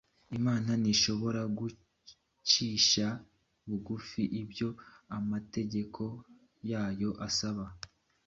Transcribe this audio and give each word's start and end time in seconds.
Imana 0.37 0.69
ntishobora 0.81 1.41
gucisha 1.57 3.07
bugufi 3.67 4.21
ibyo 4.41 4.69
amategeko 5.17 6.03
yayo 6.71 7.11
asaba 7.27 7.65